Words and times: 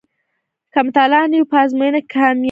که 0.73 0.79
مطالعه 0.85 1.23
نه 1.31 1.37
وي 1.41 1.45
په 1.51 1.57
ازموینو 1.63 1.99
کې 2.01 2.07
کامیابي 2.13 2.29
هم 2.29 2.35
نشته. 2.35 2.39